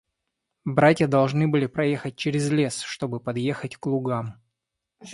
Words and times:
Братья 0.65 1.05
должны 1.05 1.47
были 1.47 1.67
проехать 1.67 2.15
через 2.15 2.49
лес, 2.49 2.79
чтобы 2.81 3.19
подъехать 3.19 3.77
к 3.77 3.85
лугам. 3.85 4.41